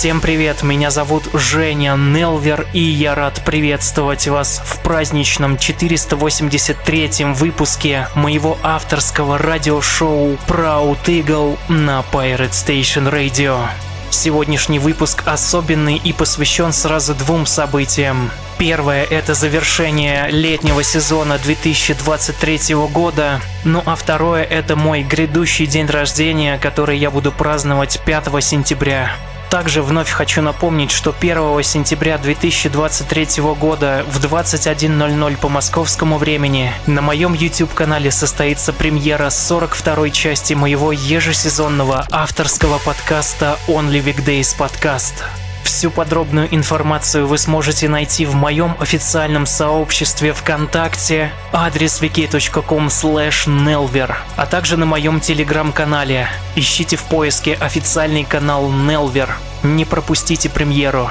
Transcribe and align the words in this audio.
Всем 0.00 0.22
привет, 0.22 0.62
меня 0.62 0.90
зовут 0.90 1.24
Женя 1.34 1.94
Нелвер, 1.94 2.66
и 2.72 2.80
я 2.80 3.14
рад 3.14 3.42
приветствовать 3.44 4.26
вас 4.28 4.62
в 4.64 4.78
праздничном 4.80 5.56
483-м 5.56 7.34
выпуске 7.34 8.08
моего 8.14 8.56
авторского 8.62 9.36
радиошоу 9.36 10.38
Proud 10.48 11.04
Eagle 11.04 11.58
на 11.68 12.02
Pirate 12.10 12.52
Station 12.52 13.12
Radio. 13.12 13.60
Сегодняшний 14.08 14.78
выпуск 14.78 15.22
особенный 15.26 16.00
и 16.02 16.14
посвящен 16.14 16.72
сразу 16.72 17.14
двум 17.14 17.44
событиям. 17.44 18.30
Первое– 18.56 19.04
это 19.10 19.34
завершение 19.34 20.30
летнего 20.30 20.82
сезона 20.82 21.36
2023 21.36 22.74
года, 22.90 23.42
ну 23.64 23.82
а 23.84 23.96
второе– 23.96 24.44
это 24.50 24.76
мой 24.76 25.02
грядущий 25.02 25.66
день 25.66 25.88
рождения, 25.88 26.56
который 26.56 26.96
я 26.96 27.10
буду 27.10 27.30
праздновать 27.32 28.00
5 28.06 28.42
сентября. 28.42 29.14
Также 29.50 29.82
вновь 29.82 30.08
хочу 30.08 30.42
напомнить, 30.42 30.92
что 30.92 31.12
1 31.18 31.62
сентября 31.64 32.18
2023 32.18 33.42
года 33.58 34.04
в 34.08 34.24
21.00 34.24 35.36
по 35.38 35.48
московскому 35.48 36.18
времени 36.18 36.72
на 36.86 37.02
моем 37.02 37.34
YouTube-канале 37.34 38.12
состоится 38.12 38.72
премьера 38.72 39.26
42-й 39.26 40.12
части 40.12 40.54
моего 40.54 40.92
ежесезонного 40.92 42.06
авторского 42.12 42.78
подкаста 42.78 43.58
Only 43.66 44.04
Weekdays 44.04 44.56
Podcast. 44.56 45.24
Всю 45.64 45.90
подробную 45.90 46.54
информацию 46.54 47.26
вы 47.26 47.38
сможете 47.38 47.88
найти 47.88 48.26
в 48.26 48.34
моем 48.34 48.76
официальном 48.80 49.46
сообществе 49.46 50.32
ВКонтакте, 50.32 51.32
адрес 51.52 52.00
wiki.com 52.00 52.86
nelver, 52.88 54.14
а 54.36 54.46
также 54.46 54.76
на 54.76 54.86
моем 54.86 55.20
телеграм-канале. 55.20 56.28
Ищите 56.56 56.96
в 56.96 57.02
поиске 57.04 57.54
официальный 57.54 58.24
канал 58.24 58.70
Nelver. 58.70 59.30
Не 59.62 59.84
пропустите 59.84 60.48
премьеру. 60.48 61.10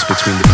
space 0.00 0.16
between 0.16 0.36
the 0.38 0.53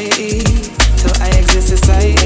society 0.00 0.40
till 0.96 1.22
I 1.22 1.28
exist 1.38 1.68
society. 1.68 2.19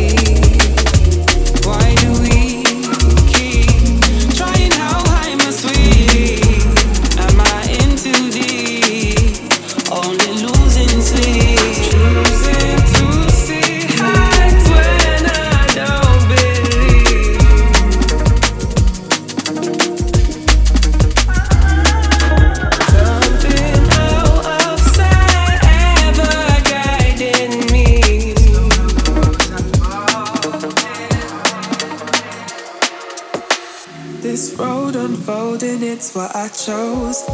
I 36.45 36.49
chose. 36.49 37.34